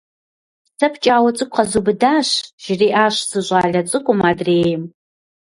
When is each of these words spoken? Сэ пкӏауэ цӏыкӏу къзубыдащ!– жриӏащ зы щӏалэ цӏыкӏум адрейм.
Сэ 0.77 0.87
пкӏауэ 0.93 1.31
цӏыкӏу 1.37 1.55
къзубыдащ!– 1.63 2.29
жриӏащ 2.63 3.15
зы 3.29 3.41
щӏалэ 3.47 3.81
цӏыкӏум 3.89 4.19
адрейм. 4.29 4.81